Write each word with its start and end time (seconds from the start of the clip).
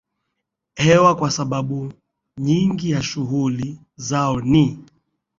hewa 0.75 1.15
kwa 1.15 1.31
sababu 1.31 1.93
nyingi 2.37 2.91
ya 2.91 3.01
shughuli 3.03 3.79
zao 3.97 4.41
ni 4.41 4.79